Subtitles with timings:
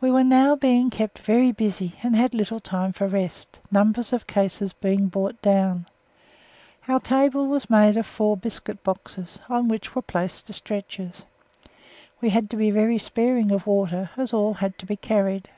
[0.00, 4.28] We were now being kept very busy and had little time for rest, numbers of
[4.28, 5.86] cases being brought down.
[6.86, 11.24] Our table was made of four biscuit boxes, on which were placed the stretchers.
[12.20, 15.48] We had to be very sparing of water, as all had to be carried.